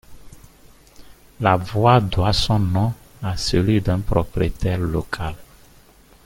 La 1.41 1.57
voie 1.57 2.01
doit 2.01 2.33
son 2.33 2.57
nom 2.57 2.91
à 3.21 3.37
celui 3.37 3.81
d'un 3.81 3.99
propriétaire 3.99 4.79
local. 4.79 5.35